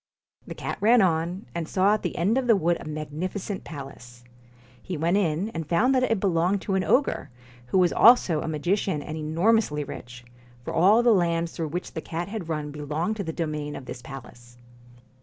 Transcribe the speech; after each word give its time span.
The 0.47 0.55
cat 0.55 0.79
ran 0.81 0.99
on, 1.03 1.45
and 1.53 1.69
saw 1.69 1.93
at 1.93 2.01
the 2.01 2.17
end 2.17 2.35
of 2.39 2.47
the 2.47 2.55
wood 2.55 2.77
a 2.79 2.85
magnificent 2.85 3.63
palace. 3.63 4.23
He 4.81 4.97
went 4.97 5.15
in, 5.17 5.49
and 5.49 5.69
found 5.69 5.93
that 5.93 6.01
it 6.01 6.19
belonged 6.19 6.63
to 6.63 6.73
an 6.73 6.83
ogre, 6.83 7.29
who 7.67 7.77
was 7.77 7.93
also 7.93 8.41
a 8.41 8.47
magician 8.47 9.03
and 9.03 9.15
enormously 9.15 9.83
rich, 9.83 10.25
for 10.63 10.73
all 10.73 11.03
the 11.03 11.13
lands 11.13 11.51
through 11.51 11.67
which 11.67 11.93
the 11.93 12.01
cat 12.01 12.29
had 12.29 12.49
run 12.49 12.71
belonged 12.71 13.17
to 13.17 13.23
the 13.23 13.31
domain 13.31 13.75
of 13.75 13.85
this 13.85 14.01
palace. 14.01 14.57